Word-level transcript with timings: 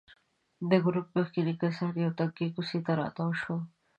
د 0.69 0.71
ګروپ 0.85 1.07
مخکېني 1.17 1.53
کسان 1.61 1.93
یوې 2.01 2.13
تنګې 2.17 2.47
کوڅې 2.55 2.79
ته 2.85 2.93
تاو 3.15 3.31
شول. 3.41 3.61